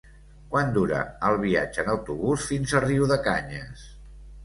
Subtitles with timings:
[0.55, 3.89] Quant dura el viatge en autobús fins a Riudecanyes?